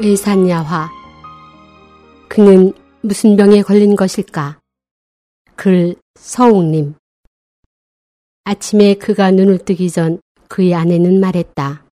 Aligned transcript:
의산야화 0.00 0.90
그는 2.28 2.72
무슨 3.00 3.36
병에 3.36 3.62
걸린 3.62 3.94
것일까? 3.94 4.58
글 5.54 5.94
서옥님 6.18 6.94
아침에 8.42 8.94
그가 8.94 9.30
눈을 9.30 9.58
뜨기 9.58 9.88
전 9.90 10.20
그의 10.48 10.74
아내는 10.74 11.20
말했다. 11.20 11.84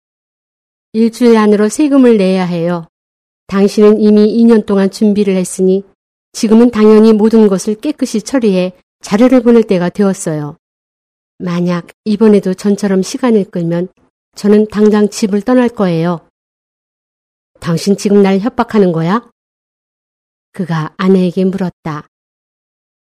일주일 0.94 1.36
안으로 1.36 1.68
세금을 1.68 2.16
내야 2.16 2.44
해요. 2.44 2.88
당신은 3.46 4.00
이미 4.00 4.36
2년 4.36 4.66
동안 4.66 4.90
준비를 4.90 5.36
했으니 5.36 5.84
지금은 6.32 6.72
당연히 6.72 7.12
모든 7.12 7.46
것을 7.46 7.76
깨끗이 7.76 8.20
처리해 8.20 8.72
자료를 9.00 9.42
보낼 9.42 9.62
때가 9.62 9.90
되었어요. 9.90 10.56
만약 11.38 11.86
이번에도 12.04 12.52
전처럼 12.52 13.02
시간을 13.02 13.44
끌면 13.44 13.88
저는 14.34 14.66
당장 14.68 15.08
집을 15.08 15.42
떠날 15.42 15.68
거예요. 15.68 16.20
당신 17.62 17.96
지금 17.96 18.22
날 18.22 18.40
협박하는 18.40 18.90
거야? 18.90 19.30
그가 20.50 20.92
아내에게 20.96 21.44
물었다. 21.44 22.08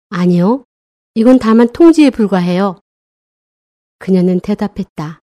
아니요. 0.09 0.65
이건 1.15 1.39
다만 1.39 1.67
통지에 1.73 2.11
불과해요. 2.11 2.79
그녀는 3.97 4.39
대답했다. 4.39 5.19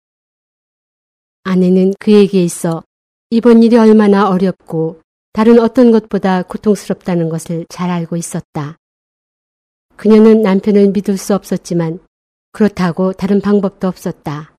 아내는 1.46 1.96
그에게 2.00 2.44
있어 2.44 2.84
이번 3.32 3.64
일이 3.64 3.76
얼마나 3.76 4.30
어렵고 4.30 5.02
다른 5.34 5.60
어떤 5.60 5.90
것보다 5.90 6.44
고통스럽다는 6.44 7.30
것을 7.30 7.66
잘 7.70 7.90
알고 7.90 8.16
있었다. 8.18 8.78
그녀는 9.96 10.44
남편을 10.44 10.92
믿을 10.92 11.18
수 11.18 11.34
없었지만 11.34 12.06
그렇다고 12.52 13.14
다른 13.14 13.42
방법도 13.42 13.88
없었다. 13.88 14.56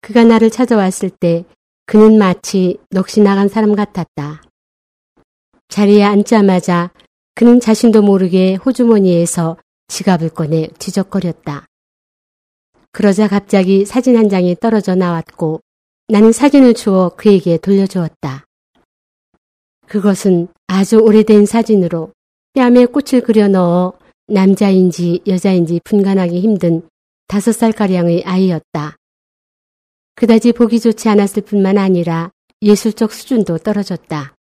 그가 0.00 0.22
나를 0.22 0.48
찾아왔을 0.48 1.10
때 1.10 1.44
그는 1.88 2.18
마치 2.18 2.76
넋이 2.90 3.24
나간 3.24 3.48
사람 3.48 3.74
같았다. 3.74 4.42
자리에 5.68 6.02
앉자마자 6.02 6.90
그는 7.34 7.60
자신도 7.60 8.02
모르게 8.02 8.56
호주머니에서 8.56 9.56
지갑을 9.86 10.28
꺼내 10.28 10.68
뒤적거렸다. 10.78 11.64
그러자 12.92 13.26
갑자기 13.26 13.86
사진 13.86 14.18
한 14.18 14.28
장이 14.28 14.56
떨어져 14.56 14.96
나왔고 14.96 15.62
나는 16.08 16.30
사진을 16.30 16.74
주어 16.74 17.12
그에게 17.16 17.56
돌려주었다. 17.56 18.44
그것은 19.86 20.48
아주 20.66 20.98
오래된 20.98 21.46
사진으로 21.46 22.12
뺨에 22.52 22.84
꽃을 22.84 23.22
그려 23.22 23.48
넣어 23.48 23.94
남자인지 24.26 25.22
여자인지 25.26 25.80
분간하기 25.84 26.38
힘든 26.38 26.86
다섯 27.28 27.52
살가량의 27.52 28.24
아이였다. 28.24 28.97
그다지 30.18 30.50
보기 30.50 30.80
좋지 30.80 31.08
않았을 31.08 31.44
뿐만 31.44 31.78
아니라 31.78 32.32
예술적 32.60 33.12
수준도 33.12 33.58
떨어졌다. 33.58 34.34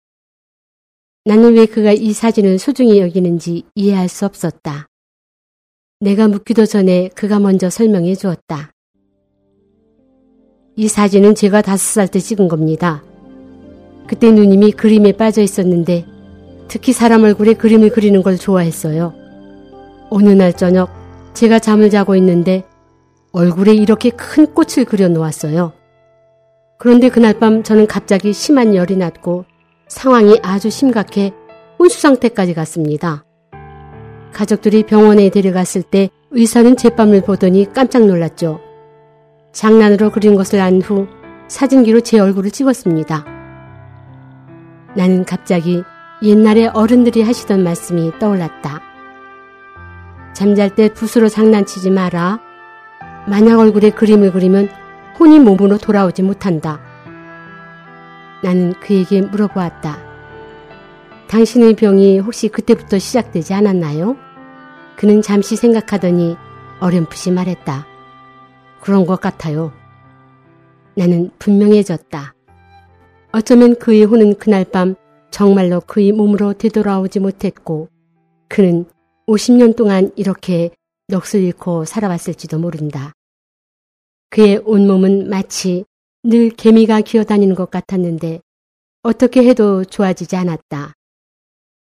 나는 1.24 1.56
왜 1.56 1.68
그가 1.68 1.92
이 1.92 2.14
사진을 2.14 2.58
소중히 2.58 3.00
여기는지 3.00 3.62
이해할 3.76 4.10
수 4.10 4.26
없었다. 4.26 4.88
내가 6.00 6.28
묻기도 6.28 6.66
전에 6.66 7.10
그가 7.10 7.38
먼저 7.38 7.70
설명해 7.70 8.16
주었다. 8.16 8.72
이 10.76 10.88
사진은 10.88 11.36
제가 11.36 11.62
다섯 11.62 11.78
살 11.78 12.08
때 12.08 12.20
찍은 12.20 12.48
겁니다. 12.48 13.04
그때 14.08 14.32
누님이 14.32 14.72
그림에 14.72 15.12
빠져 15.12 15.44
있었는데 15.44 16.08
특히 16.70 16.92
사람 16.92 17.24
얼굴에 17.24 17.54
그림을 17.54 17.92
그리는 17.92 18.24
걸 18.24 18.40
좋아했어요. 18.40 19.14
어느 20.10 20.30
날 20.30 20.58
저녁 20.58 20.90
제가 21.36 21.60
잠을 21.60 21.92
자고 21.92 22.16
있는데 22.16 22.64
얼굴에 23.32 23.74
이렇게 23.74 24.10
큰 24.10 24.48
꽃을 24.54 24.86
그려 24.86 25.08
놓았어요. 25.10 25.74
그런데 26.80 27.10
그날 27.10 27.40
밤 27.40 27.64
저는 27.64 27.88
갑자기 27.88 28.34
심한 28.34 28.76
열이 28.76 28.98
났고 28.98 29.46
상황이 29.88 30.40
아주 30.44 30.70
심각해 30.70 31.34
혼수 31.80 32.00
상태까지 32.02 32.54
갔습니다. 32.54 33.24
가족들이 34.34 34.84
병원에 34.84 35.30
데려갔을 35.30 35.82
때 35.82 36.10
의사는 36.32 36.76
제 36.78 36.90
뺨을 36.90 37.22
보더니 37.22 37.72
깜짝 37.74 38.06
놀랐죠. 38.06 38.60
장난으로 39.54 40.12
그린 40.12 40.36
것을 40.36 40.60
안 40.60 40.82
후 40.82 41.08
사진기로 41.48 42.02
제 42.02 42.20
얼굴을 42.20 42.52
찍었습니다. 42.52 43.26
나는 44.96 45.24
갑자기 45.26 45.84
옛날에 46.22 46.68
어른들이 46.68 47.22
하시던 47.22 47.64
말씀이 47.64 48.12
떠올랐다. 48.20 48.82
잠잘 50.34 50.76
때 50.76 50.94
붓으로 50.94 51.30
장난치지 51.30 51.90
마라. 51.92 52.40
만약 53.28 53.60
얼굴에 53.60 53.90
그림을 53.90 54.32
그리면 54.32 54.70
혼이 55.20 55.40
몸으로 55.40 55.78
돌아오지 55.78 56.22
못한다. 56.22 56.80
나는 58.42 58.74
그에게 58.80 59.22
물어보았다. 59.22 59.98
당신의 61.28 61.76
병이 61.76 62.20
혹시 62.20 62.48
그때부터 62.48 63.00
시작되지 63.00 63.54
않았나요? 63.54 64.16
그는 64.96 65.22
잠시 65.22 65.58
생각하더니 65.58 66.38
어렴풋이 66.80 67.32
말했다. 67.32 67.86
그런 68.82 69.06
것 69.06 69.20
같아요. 69.20 69.74
나는 70.96 71.32
분명해졌다. 71.38 72.34
어쩌면 73.34 73.76
그의 73.76 74.06
혼은 74.06 74.36
그날 74.36 74.64
밤 74.64 74.96
정말로 75.32 75.82
그의 75.82 76.14
몸으로 76.14 76.54
되돌아오지 76.54 77.20
못했고 77.20 77.90
그는 78.48 78.86
50년 79.28 79.76
동안 79.76 80.12
이렇게 80.16 80.70
넋을 81.10 81.42
잃고 81.42 81.86
살아왔을지도 81.86 82.60
모른다. 82.60 83.14
그의 84.30 84.62
온몸은 84.66 85.30
마치 85.30 85.86
늘 86.24 86.50
개미가 86.50 87.02
기어다니는 87.02 87.56
것 87.56 87.72
같았는데 87.72 88.42
어떻게 89.04 89.44
해도 89.44 89.86
좋아지지 89.86 90.36
않았다. 90.36 90.94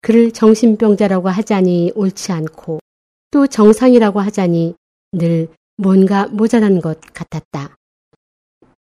그를 0.01 0.31
정신병자라고 0.31 1.29
하자니 1.29 1.93
옳지 1.95 2.31
않고 2.31 2.79
또 3.31 3.47
정상이라고 3.47 4.19
하자니 4.19 4.75
늘 5.13 5.47
뭔가 5.77 6.27
모자란 6.27 6.81
것 6.81 6.99
같았다. 7.13 7.75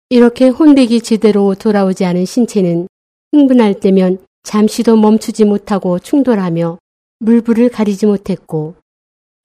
이렇게 0.10 0.48
혼백이 0.48 1.02
제대로 1.02 1.56
돌아오지 1.56 2.06
않은 2.06 2.26
신체는 2.26 2.88
흥분할 3.32 3.80
때면 3.80 4.26
잠시도 4.44 4.98
멈추지 4.98 5.46
못하고 5.46 5.98
충돌하며 6.00 6.78
물불을 7.20 7.70
가리지 7.70 8.06
못했고 8.06 8.76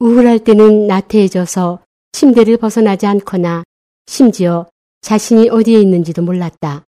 우울할 0.00 0.40
때는 0.40 0.86
나태해져서 0.86 1.80
침대를 2.12 2.56
벗어나지 2.56 3.06
않거나 3.06 3.62
심지어 4.08 4.66
자신이 5.02 5.50
어디에 5.50 5.78
있는지도 5.82 6.22
몰랐다. 6.22 6.86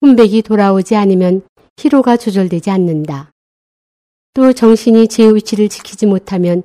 혼백이 0.00 0.40
돌아오지 0.40 0.96
않으면 0.96 1.46
피로가 1.76 2.16
조절되지 2.16 2.70
않는다. 2.70 3.30
또 4.32 4.54
정신이 4.54 5.08
제 5.08 5.28
위치를 5.28 5.68
지키지 5.68 6.06
못하면 6.06 6.62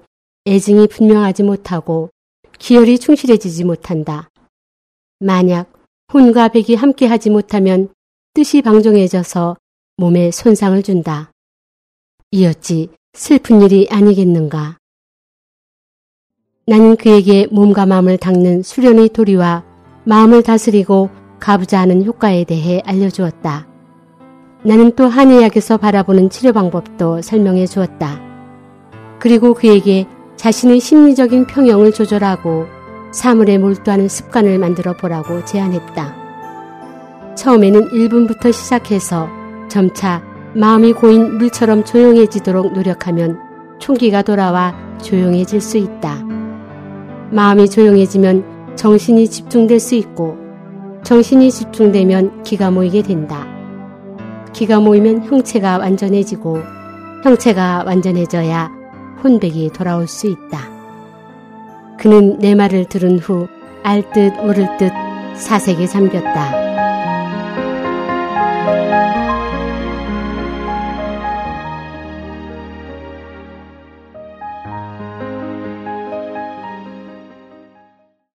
애증이 0.48 0.88
분명하지 0.88 1.44
못하고 1.44 2.10
기혈이 2.58 2.98
충실해지지 2.98 3.66
못한다. 3.66 4.30
만약 5.20 5.74
혼과 6.14 6.48
백이 6.48 6.76
함께하지 6.76 7.30
못하면 7.30 7.94
뜻이 8.34 8.62
방종해져서 8.62 9.58
몸에 9.98 10.32
손상을 10.32 10.82
준다. 10.84 11.34
이었지 12.32 12.88
슬픈 13.12 13.62
일이 13.62 13.90
아니겠는가. 13.92 14.78
나는 16.66 16.96
그에게 16.96 17.46
몸과 17.52 17.86
마음을 17.86 18.18
닦는 18.18 18.64
수련의 18.64 19.10
도리와 19.10 19.64
마음을 20.06 20.44
다스리고 20.44 21.10
가부자 21.38 21.82
하는 21.82 22.06
효과에 22.06 22.46
대해 22.46 22.82
알려주었다. 22.86 23.68
나는 24.64 24.94
또 24.96 25.08
한의학에서 25.08 25.76
바라보는 25.76 26.30
치료 26.30 26.54
방법도 26.54 27.22
설명해 27.22 27.66
주었다. 27.66 28.22
그리고 29.20 29.54
그에게 29.54 30.06
자신의 30.38 30.80
심리적인 30.80 31.48
평형을 31.48 31.92
조절하고 31.92 32.66
사물에 33.12 33.58
몰두하는 33.58 34.08
습관을 34.08 34.58
만들어 34.58 34.96
보라고 34.96 35.44
제안했다. 35.44 36.16
처음에는 37.36 37.90
1분부터 37.90 38.54
시작해서 38.54 39.28
점차 39.68 40.24
마음이 40.56 40.94
고인 40.94 41.40
물처럼 41.40 41.84
조용해지도록 41.84 42.72
노력하면 42.72 43.38
총기가 43.80 44.22
돌아와 44.22 44.74
조용해질 45.02 45.60
수 45.60 45.78
있다. 45.78 46.33
마음이 47.34 47.70
조용해지면 47.70 48.76
정신이 48.76 49.28
집중될 49.28 49.80
수 49.80 49.96
있고 49.96 50.38
정신이 51.04 51.52
집중되면 51.52 52.44
기가 52.44 52.72
모이게 52.72 53.02
된다. 53.02 53.48
기가 54.54 54.80
모이면 54.80 55.26
형체가 55.26 55.80
완전해지고 55.80 56.60
형체가 57.24 57.84
완전해져야 57.86 58.72
혼백이 59.24 59.72
돌아올 59.74 60.08
수 60.08 60.28
있다. 60.28 60.60
그는 61.98 62.38
내 62.40 62.56
말을 62.56 62.86
들은 62.86 63.20
후 63.20 63.48
알 63.84 64.02
듯 64.14 64.34
모를 64.42 64.66
듯 64.78 64.92
사색에 65.36 65.86
잠겼다. 65.88 66.63